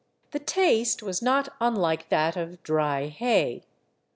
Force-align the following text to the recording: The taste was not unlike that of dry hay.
The 0.31 0.39
taste 0.39 1.03
was 1.03 1.21
not 1.21 1.49
unlike 1.59 2.09
that 2.09 2.35
of 2.35 2.63
dry 2.63 3.05
hay. 3.05 3.61